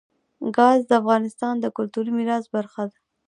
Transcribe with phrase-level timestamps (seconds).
[0.55, 2.97] ګاز د افغانستان د کلتوري میراث برخه ده.